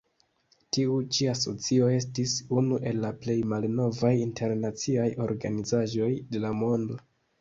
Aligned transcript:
Tiu 0.75 0.93
ĉi 1.17 1.27
asocio 1.33 1.89
estis 1.97 2.33
unu 2.61 2.79
el 2.93 3.01
la 3.03 3.11
plej 3.25 3.37
malnovaj 3.53 4.11
internaciaj 4.23 5.07
organizaĵoj 5.27 6.11
de 6.33 6.43
la 6.49 6.57
mondo. 6.65 6.99